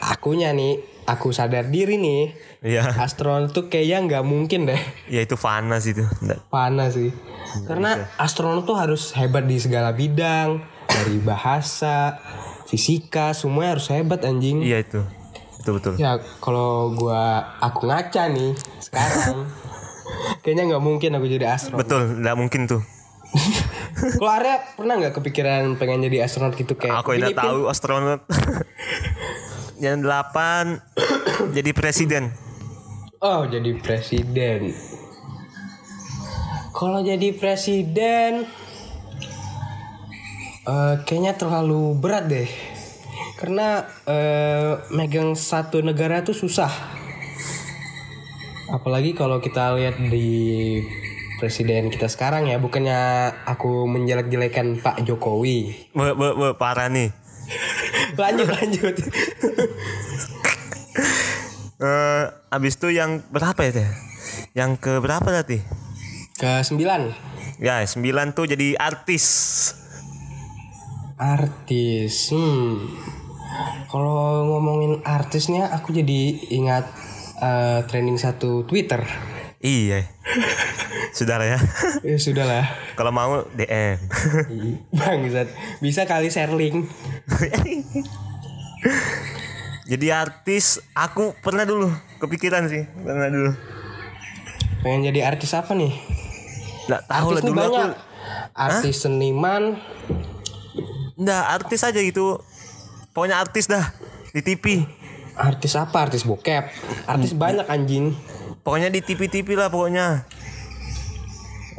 [0.00, 2.32] akunya nih, aku sadar diri nih.
[2.60, 2.92] Iya.
[2.92, 4.80] Astronot tuh kayaknya nggak mungkin deh.
[5.14, 6.04] Ya itu panas itu.
[6.52, 7.10] Panas sih.
[7.64, 12.20] Karena astronot tuh harus hebat di segala bidang, dari bahasa,
[12.68, 14.60] fisika, semuanya harus hebat anjing.
[14.60, 15.00] Iya itu.
[15.60, 15.92] Betul betul.
[15.96, 18.52] Ya kalau gua aku ngaca nih
[18.84, 19.48] sekarang,
[20.44, 21.80] kayaknya nggak mungkin aku jadi astronot.
[21.80, 22.82] Betul, nggak mungkin tuh.
[24.16, 28.24] Kalau Arya pernah nggak kepikiran pengen jadi astronot gitu kayak Aku tidak tahu astronot.
[29.78, 30.80] Yang delapan
[31.56, 32.49] jadi presiden.
[33.20, 34.72] Oh jadi presiden.
[36.72, 38.48] Kalau jadi presiden,
[40.64, 42.48] eh kayaknya terlalu berat deh.
[43.36, 46.72] Karena eh, megang satu negara tuh susah.
[48.72, 50.80] Apalagi kalau kita lihat di
[51.36, 55.92] presiden kita sekarang ya, bukannya aku menjelek-jelekan Pak Jokowi.
[55.92, 57.12] Be, be, be, parah nih.
[58.16, 58.96] Lanjut lanjut.
[62.50, 63.90] Abis itu yang berapa ya teh?
[64.58, 65.62] Yang ke berapa tadi?
[66.34, 67.14] Ke sembilan.
[67.62, 69.26] Ya sembilan tuh jadi artis.
[71.14, 72.90] Artis, hmm.
[73.86, 76.90] Kalau ngomongin artisnya, aku jadi ingat
[77.38, 79.06] eh, trending satu Twitter.
[79.62, 80.10] Iya.
[81.18, 81.58] Sudah lah ya.
[82.02, 82.64] Ya sudah lah,
[82.96, 83.98] Kalau mau DM.
[84.94, 85.52] bangsat.
[85.78, 86.82] Bisa kali share link.
[89.90, 91.90] jadi artis aku pernah dulu
[92.22, 93.50] kepikiran sih pernah dulu.
[94.86, 95.90] Pengen jadi artis apa nih?
[96.86, 97.82] Nggak tahu lah Artis dulu aku.
[98.54, 99.62] Artis seniman.
[101.18, 102.38] Nggak artis aja gitu.
[103.10, 103.90] Pokoknya artis dah
[104.30, 104.86] di TV.
[105.34, 106.06] Artis apa?
[106.06, 106.70] Artis bokep.
[107.10, 108.14] Artis banyak anjing.
[108.62, 110.22] Pokoknya di TV-TV lah pokoknya.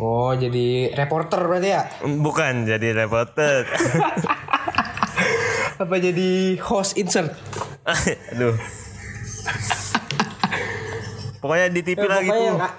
[0.02, 1.88] Oh, jadi reporter berarti ya?
[2.04, 3.69] Bukan jadi reporter.
[5.82, 7.34] Apa jadi host insert?
[8.34, 8.56] Aduh.
[11.41, 12.32] Pokoknya di TV lah gitu.
[12.32, 12.78] Pokoknya nggak-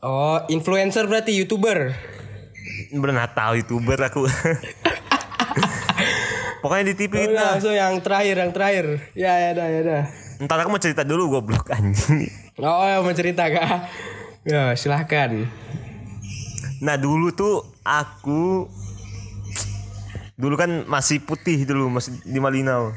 [0.00, 1.92] Oh, influencer berarti youtuber.
[2.88, 4.24] Bener tahu youtuber aku.
[6.60, 7.36] Pokoknya di TV Oh, gitu.
[7.36, 8.86] ya, so yang terakhir, yang terakhir.
[9.12, 10.02] Ya, ya dah, ya dah.
[10.40, 12.28] Ntar aku mau cerita dulu goblok anjing.
[12.56, 13.88] Oh, ya, mau cerita kak?
[14.44, 15.48] Ya, silahkan.
[16.80, 18.64] Nah dulu tuh aku
[20.32, 22.96] dulu kan masih putih dulu masih di Malinau.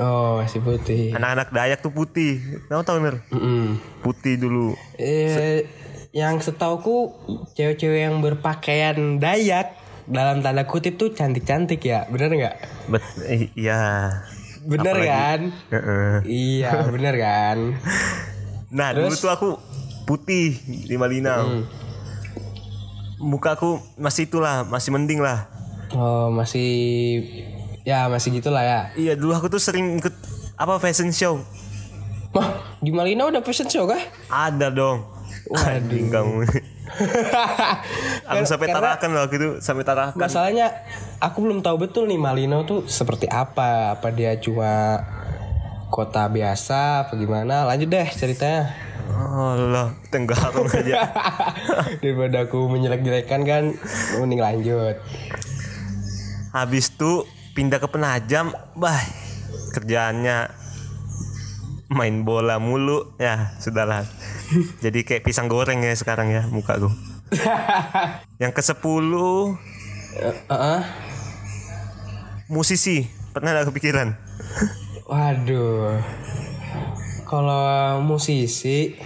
[0.00, 1.12] Oh, masih putih.
[1.12, 2.40] Anak-anak Dayak tuh putih.
[2.66, 3.20] Tahu Mir?
[3.28, 3.76] Mm-mm.
[4.00, 4.72] Putih dulu.
[4.96, 5.68] Eh,
[6.10, 7.12] yang setauku
[7.52, 9.76] cewek-cewek yang berpakaian Dayak
[10.08, 12.56] dalam tanda kutip tuh cantik-cantik ya, bener nggak?
[12.88, 14.10] Bet eh, iya.
[14.64, 15.40] Bener Apalagi- kan?
[15.70, 16.12] Heeh.
[16.26, 17.58] Iya, bener kan?
[18.70, 19.48] Nah dulu tuh aku
[20.04, 21.62] putih di Malinau.
[23.20, 25.44] Muka aku masih itulah, masih mending lah.
[25.92, 26.70] Oh, masih
[27.84, 28.80] ya masih gitulah ya.
[28.96, 30.14] Iya dulu aku tuh sering ikut
[30.56, 31.40] apa fashion show.
[32.30, 34.00] Wah, di Malina udah fashion show kah?
[34.30, 35.02] Ada dong.
[35.50, 36.46] Waduh kamu.
[38.30, 40.18] aku sampai tarakan loh gitu, sampai tarakan.
[40.18, 40.70] Masalahnya
[41.18, 43.98] aku belum tahu betul nih Malino tuh seperti apa.
[43.98, 45.02] Apa dia cuma
[45.90, 47.66] kota biasa apa gimana?
[47.66, 48.70] Lanjut deh ceritanya.
[49.10, 51.02] Allah, tenggarong aja.
[51.98, 53.62] Daripada aku menjelek-jelekan kan,
[54.22, 55.02] mending lanjut.
[56.54, 57.26] Habis itu
[57.60, 58.96] pindah ke Penajam, bah
[59.76, 60.48] kerjaannya
[61.92, 64.08] main bola mulu ya sudahlah.
[64.80, 66.88] Jadi kayak pisang goreng ya sekarang ya muka gue.
[68.40, 68.80] Yang ke 10
[70.48, 70.80] Heeh.
[72.48, 73.04] musisi
[73.36, 74.16] pernah ada kepikiran?
[75.04, 76.00] Waduh.
[77.28, 78.96] Kalau musisi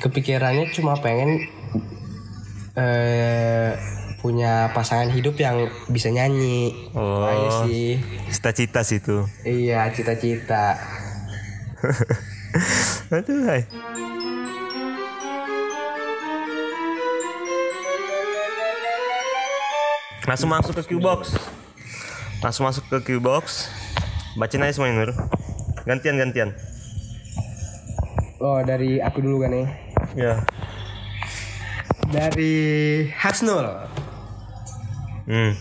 [0.00, 1.44] kepikirannya cuma pengen
[2.80, 3.97] eh
[4.28, 6.76] punya pasangan hidup yang bisa nyanyi.
[6.92, 7.64] Oh.
[7.64, 7.96] Sih.
[8.28, 9.24] Cita-cita sih itu.
[9.40, 10.76] Iya, cita-cita.
[13.16, 13.64] Aduh, hai.
[20.28, 21.32] Langsung masuk ke Qbox.
[22.44, 23.72] Langsung masuk ke Qbox.
[24.36, 25.10] Bacain aja semuanya Nur.
[25.88, 26.52] Gantian gantian.
[28.44, 29.66] Oh, dari aku dulu kan nih.
[30.12, 30.44] Ya.
[32.12, 32.52] Dari
[33.16, 33.88] Hasnul.
[35.28, 35.52] Hmm.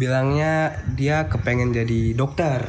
[0.00, 2.64] Bilangnya dia kepengen jadi dokter.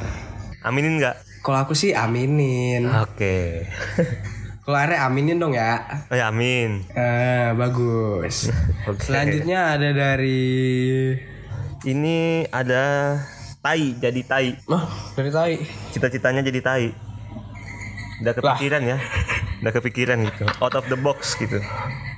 [0.68, 1.16] Aminin nggak?
[1.42, 2.92] Kalau aku sih aminin.
[2.92, 3.66] Oke.
[4.68, 6.06] Kalau Are aminin dong ya.
[6.12, 6.86] Oh ya amin.
[6.94, 8.52] Eh, bagus.
[8.92, 9.02] Oke.
[9.02, 10.44] Selanjutnya ada dari
[11.82, 13.18] Ini ada
[13.64, 14.54] tai jadi tai.
[14.70, 14.86] Mah,
[15.18, 15.56] dari tai.
[15.96, 16.94] Cita-citanya jadi tai.
[18.22, 18.98] Udah kepikiran ya.
[19.66, 20.46] Udah kepikiran gitu.
[20.62, 21.58] Out of the box gitu.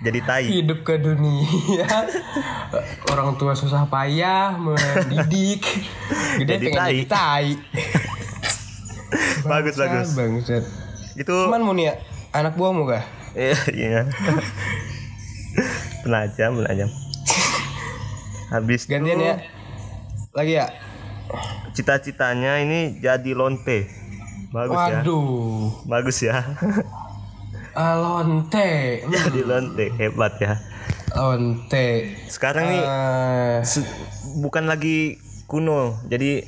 [0.03, 0.45] Jadi tai.
[0.51, 1.87] Hidup ke dunia.
[3.11, 5.63] Orang tua susah payah mendidik.
[6.43, 6.91] Gede Jadi pengen tai.
[6.91, 7.47] jadi tai.
[9.51, 10.07] bagus bagus.
[10.17, 10.63] Bangsat.
[11.15, 11.93] Itu Cuman mau nih ya,
[12.35, 13.03] anak buahmu kah?
[13.37, 14.01] Iya, iya.
[16.01, 16.89] penajam, penajam.
[18.49, 19.37] Habis Gantian itu ya.
[20.33, 20.67] Lagi ya?
[21.73, 23.89] cita-citanya ini jadi lonte.
[24.53, 25.01] Bagus ya.
[25.01, 25.73] Waduh.
[25.89, 26.37] Bagus ya.
[27.73, 29.01] Alonte.
[29.01, 30.53] Hmm, jadi lonte, hebat ya.
[31.11, 31.87] Lonte.
[32.25, 33.85] Sekarang nih Eh, se-
[34.35, 36.01] bukan lagi kuno.
[36.05, 36.41] Jadi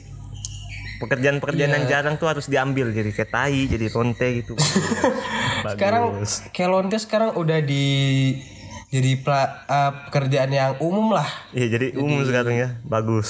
[0.96, 1.78] pekerjaan-pekerjaan Iya.
[1.78, 4.54] yang jarang tuh harus diambil jadi kayak tai, jadi lonte gitu.
[5.68, 7.86] Sekarang kayak lonte sekarang udah di
[8.88, 11.28] jadi pela- eh, pekerjaan yang umum lah.
[11.52, 12.70] Iya, jadi umum sekarang ya.
[12.82, 13.30] Bagus.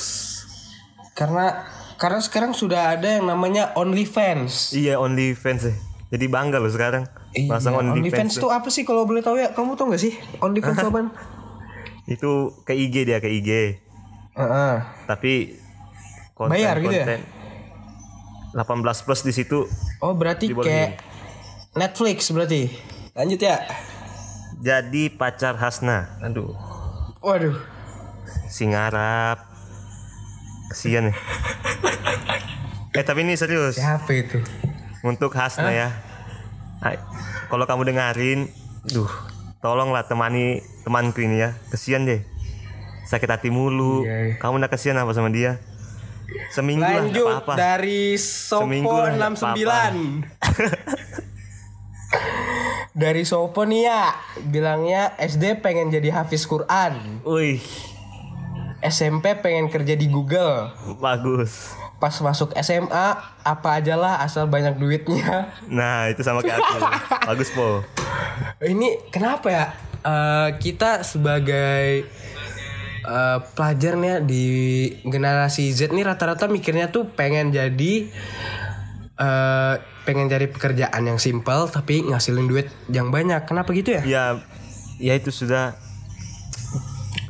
[1.13, 1.63] Karena
[1.95, 4.75] karena sekarang sudah ada yang namanya OnlyFans.
[4.75, 5.71] Iya, OnlyFans.
[6.05, 7.07] Jadi bangga loh sekarang.
[7.35, 9.51] Iya, Pasang OnlyFans OnlyFans itu apa sih kalau boleh tahu ya?
[9.51, 11.07] Kamu tahu nggak sih OnlyFans apaan?
[12.05, 13.81] itu ke IG dia ke IG
[14.31, 14.73] Heeh.
[15.03, 15.57] tapi
[16.31, 17.17] konten Bayar gitu ya?
[18.53, 19.65] konten 18 plus di situ
[19.99, 21.01] Oh berarti kayak
[21.73, 22.69] Netflix berarti.
[23.11, 23.57] Lanjut ya.
[24.55, 26.53] jadi pacar Hasna aduh
[27.19, 27.57] Waduh.
[28.45, 29.41] sing Arab
[30.69, 31.15] kesian ya
[32.95, 34.39] eh tapi ini serius Siapa itu?
[35.01, 36.04] untuk Hasna ya Ay,
[37.49, 38.39] kalau kamu dengerin
[38.85, 39.09] duh
[39.65, 41.57] tolonglah temani temanku ini ya.
[41.73, 42.21] Kesian deh.
[43.09, 44.05] Sakit hati mulu.
[44.05, 44.37] Iya.
[44.37, 45.57] kamu nak kesian apa sama dia?
[46.53, 47.53] Seminggu lah nggak Lanjut apa-apa.
[47.57, 50.25] dari Seminggu Sopo lah, nggak 69.
[53.01, 54.03] dari Sopo nih ya,
[54.49, 57.61] bilangnya SD pengen jadi hafiz Quran, Wih,
[58.81, 60.73] SMP pengen kerja di Google.
[60.97, 61.77] bagus.
[61.95, 63.07] Pas masuk SMA
[63.41, 65.53] apa aja lah asal banyak duitnya.
[65.71, 66.77] Nah, itu sama kayak aku.
[67.31, 67.81] bagus, Po.
[68.61, 69.65] Ini kenapa ya?
[70.05, 72.05] Eh, kita sebagai
[73.05, 74.45] eh, pelajar nih ya, di
[75.07, 77.93] generasi Z nih rata-rata mikirnya tuh pengen jadi
[79.17, 79.73] eh,
[80.05, 83.47] pengen cari pekerjaan yang simpel tapi ngasilin duit yang banyak.
[83.49, 84.03] Kenapa gitu ya?
[84.05, 84.25] Ya
[84.99, 85.75] ya itu sudah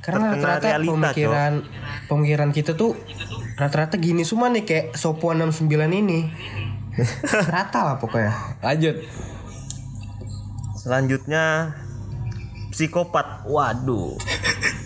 [0.06, 1.54] Karena rata-rata pemikiran
[2.06, 2.93] pemikiran kita tuh
[3.56, 6.28] rata-rata gini semua nih kayak Sopuan 69 ini.
[7.52, 8.32] rata lah pokoknya.
[8.63, 8.96] Lanjut.
[10.76, 11.74] selanjutnya
[12.70, 13.48] psikopat.
[13.50, 14.20] Waduh.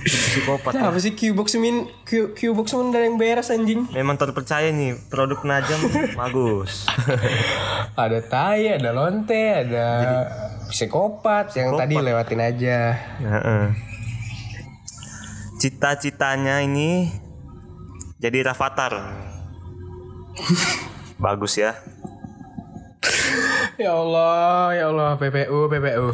[0.06, 0.72] psikopat.
[0.78, 3.90] Kenapa sih Qbox min Q, Qbox min dari yang beres anjing?
[3.92, 5.82] Memang terpercaya nih produk penajam
[6.20, 6.88] bagus.
[7.98, 9.88] Ada tai, ada lonte, ada
[10.72, 12.96] psikopat, yang tadi lewatin aja.
[13.20, 13.66] Heeh.
[15.60, 17.12] Cita-citanya ini
[18.20, 18.94] jadi Rafathar.
[21.18, 21.76] bagus ya.
[23.76, 26.12] Ya Allah, ya Allah, PPU, PPU.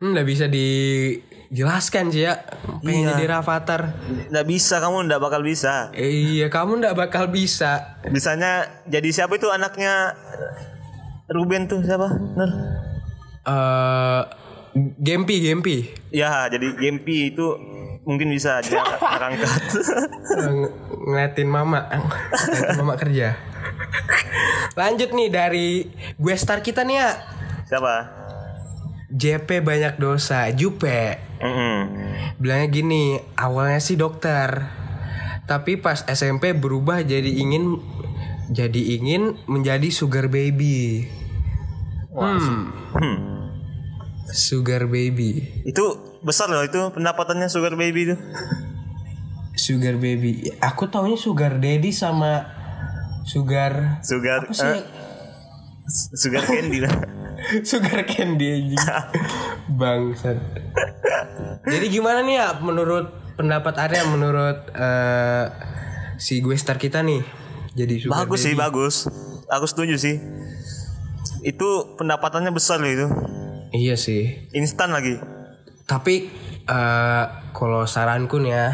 [0.00, 2.44] Hmm, nggak bisa dijelaskan sih ya.
[2.80, 3.12] Pengen Iya.
[3.16, 3.92] jadi Rafathar.
[4.28, 5.92] Nggak bisa kamu nggak bakal bisa.
[5.92, 8.00] Eh, iya, kamu nggak bakal bisa.
[8.04, 10.12] Bisanya jadi siapa itu anaknya
[11.28, 12.08] Ruben tuh siapa?
[12.08, 12.50] Nur?
[13.44, 14.22] Eh,
[14.98, 15.76] Gempi, Gempi.
[16.10, 17.46] Ya, jadi Gempi itu
[18.04, 19.62] mungkin bisa diangkat.
[20.48, 20.72] Ng-
[21.08, 23.36] ngeliatin mama, ngeliatin mama kerja.
[24.74, 25.68] Lanjut nih dari
[26.16, 27.10] gue star kita nih ya.
[27.64, 27.94] siapa?
[29.14, 31.22] JP banyak dosa, Jupe.
[31.38, 31.78] Mm-mm.
[32.42, 33.04] Bilangnya gini,
[33.38, 34.66] awalnya sih dokter.
[35.46, 37.78] Tapi pas SMP berubah jadi ingin
[38.50, 41.06] jadi ingin menjadi sugar baby.
[42.10, 42.74] Hmm.
[42.96, 43.18] Hmm.
[44.34, 45.62] Sugar baby.
[45.62, 48.16] Itu besar loh itu pendapatannya sugar baby itu.
[49.54, 50.50] Sugar baby.
[50.58, 52.48] Aku taunya sugar daddy sama
[53.24, 54.66] sugar Sugar apa sih?
[54.66, 54.82] eh,
[56.16, 56.92] sugar candy lah.
[57.68, 58.80] sugar candy anjing.
[59.78, 60.40] Bangsat.
[61.64, 65.44] Jadi gimana nih ya menurut pendapat Arya menurut eh,
[66.18, 67.20] si gue star kita nih
[67.74, 68.62] jadi sugar bagus sih daddy?
[68.64, 68.94] bagus.
[69.46, 70.18] Aku setuju sih.
[71.44, 73.06] Itu pendapatannya besar loh itu.
[73.70, 74.48] Iya sih.
[74.50, 75.20] Instan lagi.
[75.84, 76.14] Tapi
[76.64, 78.68] eh kalau saranku nih ya,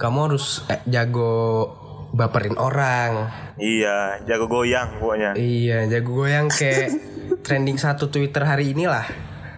[0.00, 1.68] kamu harus eh, jago
[2.10, 3.28] baperin orang.
[3.60, 5.36] Iya, jago goyang pokoknya.
[5.36, 6.94] Iya, jago goyang kayak
[7.44, 9.04] trending satu Twitter hari inilah.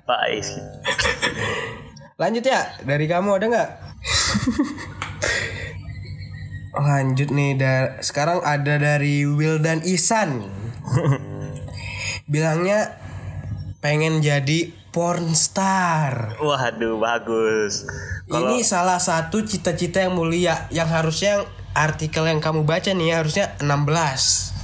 [0.05, 0.43] Baik.
[2.19, 3.71] Lanjut ya, dari kamu ada nggak?
[6.71, 10.45] Lanjut nih, da- sekarang ada dari Wildan Isan.
[12.33, 12.99] Bilangnya
[13.81, 16.35] pengen jadi porn star.
[16.43, 17.87] Waduh, bagus.
[18.27, 23.55] Kalau Ini salah satu cita-cita yang mulia yang harusnya artikel yang kamu baca nih harusnya
[23.63, 24.59] 16.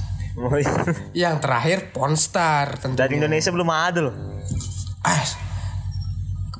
[1.17, 3.07] Yang terakhir porn star tentunya.
[3.07, 4.15] dari Indonesia belum ada loh.
[5.01, 5.23] Ah,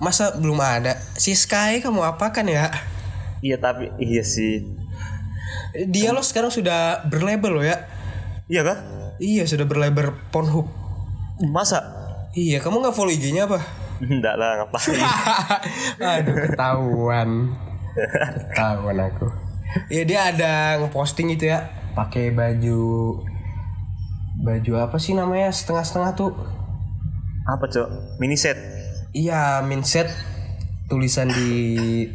[0.02, 0.98] masa belum ada?
[1.20, 2.72] Si Sky kamu apakan ya?
[3.44, 4.66] Iya tapi iya sih.
[5.78, 7.86] Dia lo sekarang sudah berlabel lo ya?
[8.50, 8.78] Iya kah?
[9.22, 10.66] Iya sudah berlabel Pornhub.
[11.52, 11.97] Masa?
[12.38, 13.58] Iya kamu nggak follow IG-nya apa?
[13.98, 15.02] Enggak lah ngapain.
[16.22, 17.30] Aduh ketahuan.
[18.54, 19.26] ketahuan aku.
[19.90, 21.66] Iya dia ada ngeposting itu ya,
[21.98, 23.18] pakai baju
[24.38, 26.38] baju apa sih namanya setengah-setengah tuh?
[27.50, 28.22] Apa cok?
[28.22, 28.62] Mini set.
[29.18, 30.06] Iya minset
[30.94, 32.06] tulisan di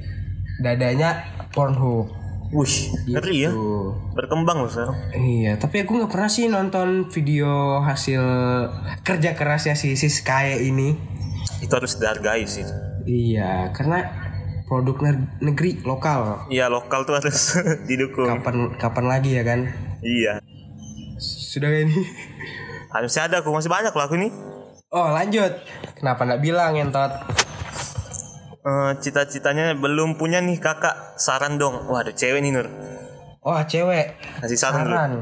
[0.63, 2.22] dadanya Pornhub.
[2.53, 2.75] Wih,
[3.09, 3.51] ngeri ya.
[3.51, 3.97] Tuh.
[4.13, 4.93] Berkembang loh sekarang.
[5.11, 8.21] Iya, tapi aku nggak pernah sih nonton video hasil
[9.01, 10.93] kerja kerasnya si si Sky ini.
[11.65, 12.61] Itu harus dihargai sih.
[13.03, 14.05] Iya, karena
[14.69, 16.45] produk ne- negeri lokal.
[16.53, 17.57] Iya lokal tuh harus
[17.89, 18.29] didukung.
[18.29, 19.73] Kapan kapan lagi ya kan?
[20.05, 20.45] Iya.
[21.17, 22.05] Sudah ini.
[22.93, 24.29] Harusnya ada aku masih banyak loh aku ini.
[24.93, 25.57] Oh lanjut.
[25.97, 27.09] Kenapa nggak bilang entot?
[28.63, 32.71] Eh, cita-citanya belum punya nih kakak saran dong wah ada cewek nih Nur
[33.43, 34.15] Oh cewek.
[34.39, 35.13] kasih saran, dulu Saran.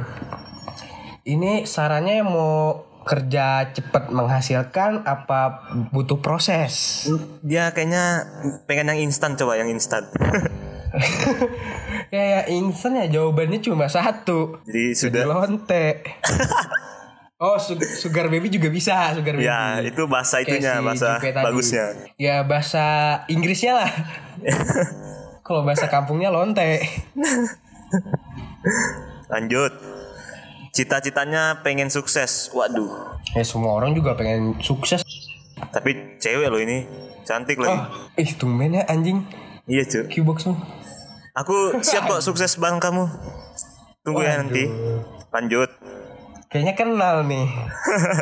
[1.25, 7.09] Ini sarannya mau kerja cepat menghasilkan apa butuh proses?
[7.41, 8.29] dia kayaknya
[8.69, 10.05] pengen yang instan coba yang instan
[12.15, 14.61] ya ya instan ya jawabannya cuma satu.
[14.69, 15.87] jadi Jadi sudah lonte.
[17.41, 19.49] oh, su- sugar baby juga bisa, sugar baby.
[19.49, 21.33] ya itu bahasa Kayak itunya si bahasa tadi.
[21.35, 21.85] bagusnya.
[22.15, 22.85] Ya bahasa
[23.27, 23.91] Inggrisnya lah.
[25.47, 26.79] Kalau bahasa kampungnya lonte.
[29.27, 29.73] lanjut.
[30.71, 32.53] Cita-citanya pengen sukses.
[32.53, 33.19] Waduh.
[33.35, 35.03] Ya semua orang juga pengen sukses.
[35.73, 36.87] tapi cewek loh ini.
[37.21, 37.85] Cantik lagi Oh,
[38.17, 39.23] ih tumben ya anjing.
[39.65, 40.51] iya cuy Qbox
[41.31, 43.07] aku siap kok sukses bareng kamu.
[44.03, 44.67] Tunggu ya nanti.
[45.31, 45.70] Lanjut
[46.51, 47.47] Kayaknya kenal nih.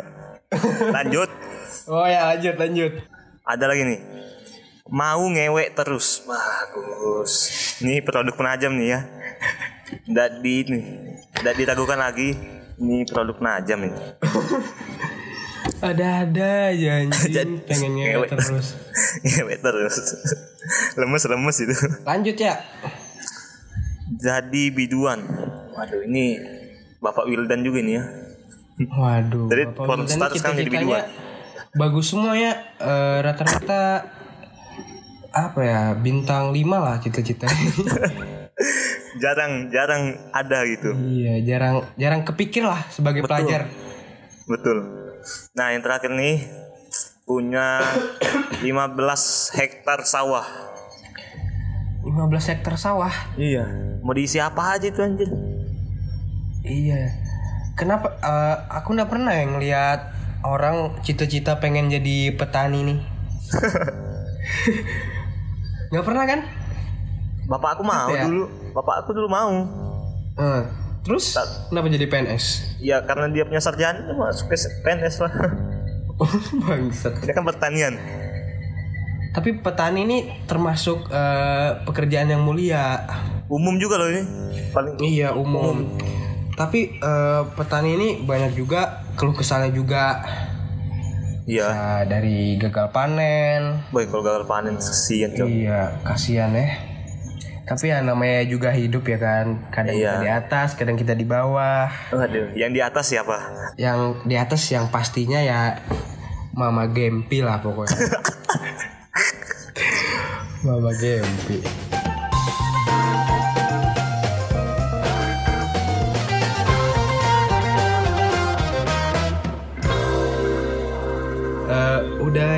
[0.95, 1.29] lanjut
[1.85, 2.93] Oh ya lanjut lanjut.
[3.45, 4.01] ada lagi nih
[4.89, 7.53] mau ngewek terus bagus
[7.85, 8.99] ini produk penajam nih ya
[10.09, 10.81] tidak di ini
[11.37, 12.33] tidak diragukan lagi
[12.79, 13.99] Ini produk najam ini.
[15.83, 18.27] Ada-ada aja anjing pengen ngewe Ngewe.
[18.31, 18.67] terus.
[19.27, 19.95] Ngewe terus.
[20.95, 21.75] Lemes-lemes itu.
[22.07, 22.55] Lanjut ya.
[24.15, 25.27] Jadi biduan.
[25.75, 26.39] Waduh ini
[26.99, 28.03] Bapak Wildan juga nih ya.
[28.87, 29.47] Waduh.
[29.51, 29.63] Jadi
[30.07, 31.03] star sekarang jadi cita-citanya
[31.75, 32.53] Bagus semua ya.
[32.79, 34.07] Eh, rata-rata
[35.29, 37.47] apa ya bintang 5 lah cita-cita.
[39.19, 40.93] Jarang jarang ada gitu.
[41.09, 43.67] iya jarang jarang kepikir lah sebagai pelajar.
[44.45, 44.85] Betul.
[45.55, 46.43] Nah yang terakhir nih
[47.23, 47.83] punya
[48.63, 50.45] 15 hektar sawah.
[52.05, 53.11] 15 hektar sawah.
[53.35, 53.67] Iya.
[54.05, 55.27] Mau diisi apa aja itu anjir?
[56.69, 57.01] Iya.
[57.73, 60.13] Kenapa eh, aku nggak pernah yang lihat
[60.45, 62.99] orang cita-cita pengen jadi petani nih.
[65.89, 66.39] Nggak pernah kan?
[67.49, 68.29] Bapak aku mau ya?
[68.29, 68.45] dulu.
[68.77, 69.65] Bapak aku dulu mau.
[70.37, 70.61] Eh,
[71.01, 71.33] terus
[71.73, 72.77] kenapa jadi PNS?
[72.77, 74.55] Ya karena dia punya sarjana dia masuk ke
[74.85, 75.33] PNS lah.
[76.19, 76.27] Oh,
[76.67, 77.15] bangsat.
[77.23, 77.95] Dia kan pertanian.
[79.31, 83.07] Tapi petani ini termasuk eh, pekerjaan yang mulia.
[83.47, 84.27] Umum juga loh ini.
[84.75, 85.87] Paling Iya umum.
[86.59, 90.19] Tapi eh, petani ini banyak juga keluh kesahnya juga.
[91.47, 92.03] Iya.
[92.03, 93.79] Dari gagal panen.
[93.95, 95.47] Boy kalau gagal panen kesian cok.
[95.47, 96.67] Iya kasihan ya.
[97.63, 99.71] Tapi ya namanya juga hidup ya kan.
[99.71, 100.19] Kadang Iya.
[100.19, 101.87] kita di atas, kadang kita di bawah.
[102.11, 103.37] Aduh, yang di atas siapa?
[103.77, 105.79] Yang di atas yang pastinya ya
[106.53, 107.93] Mama Gempi lah pokoknya.
[110.65, 111.88] Mama Gempi.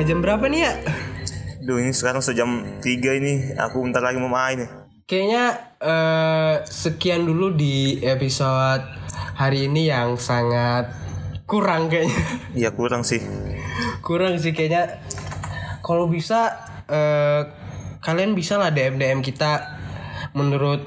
[0.02, 0.72] Jam berapa nih ya?
[1.62, 3.54] Duh ini sekarang sejam 3 ini.
[3.54, 4.70] Aku bentar lagi mau main nih.
[5.04, 5.44] Kayaknya
[5.78, 8.82] eh, sekian dulu di episode
[9.34, 10.90] hari ini yang sangat
[11.44, 12.18] kurang kayaknya.
[12.54, 13.22] Iya kurang sih.
[14.00, 14.98] kurang sih kayaknya.
[15.80, 16.54] Kalau bisa
[16.86, 17.42] eh,
[17.98, 19.78] kalian bisa lah DM DM kita
[20.32, 20.82] menurut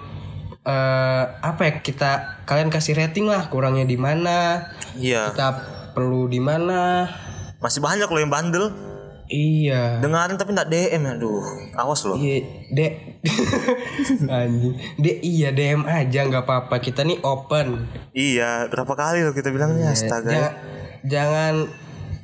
[0.63, 2.11] eh, apa ya kita
[2.43, 5.32] kalian kasih rating lah kurangnya di mana Iya.
[5.32, 5.47] kita
[5.91, 7.07] perlu di mana
[7.55, 8.66] Masih banyak loh yang bandel.
[9.28, 11.41] Iya Dengarin tapi nggak DM aduh.
[11.73, 12.15] Awas loh.
[12.15, 12.93] Iya, dek,
[14.30, 16.78] anjing, dek iya DM aja nggak apa-apa.
[16.78, 17.86] Kita nih open.
[18.11, 20.30] Iya, berapa kali loh kita bilang nih astaga.
[20.30, 20.55] Ja-
[21.03, 21.69] jangan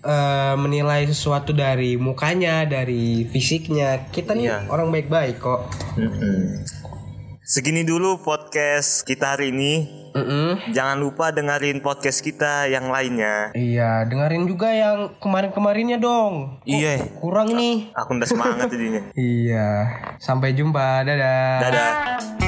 [0.01, 4.09] eh, menilai sesuatu dari mukanya, dari fisiknya.
[4.09, 4.57] Kita nih Iya.
[4.67, 5.69] orang baik-baik kok.
[5.95, 6.65] Mm-mm.
[7.41, 10.00] Segini dulu podcast kita hari ini.
[10.11, 10.71] Mm-mm.
[10.71, 13.51] Jangan lupa dengerin podcast kita yang lainnya.
[13.51, 16.59] Iya, dengerin juga yang kemarin-kemarinnya dong.
[16.63, 17.91] Iya, Kurang nih.
[17.93, 19.01] aku udah semangat jadinya.
[19.15, 19.67] Iya.
[20.17, 21.03] Sampai jumpa.
[21.03, 21.59] Dadah.
[21.61, 22.40] Dadah.